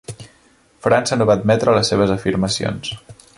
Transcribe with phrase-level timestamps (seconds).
[0.87, 2.95] França no va admetre les seves afirmacions.